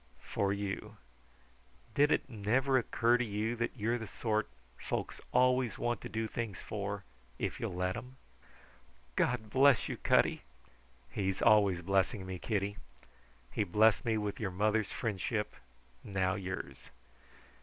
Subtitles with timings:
[0.23, 0.97] "For you.
[1.93, 6.27] Did it never occur to you that you're the sort folks always want to do
[6.27, 7.03] things for
[7.37, 8.15] if you'll let them?"
[9.15, 10.41] "God bless you, Cutty!"
[11.11, 12.77] "He's always blessing me, Kitty.
[13.51, 15.53] He blessed me with your mother's friendship,
[16.03, 16.89] now yours.